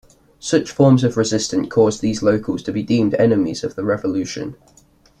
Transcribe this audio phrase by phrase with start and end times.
[0.39, 4.55] Such forms or resistance caused these locals to be deemed enemies of the Revolution.